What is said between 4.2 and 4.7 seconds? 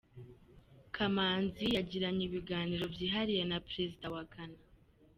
Ghana.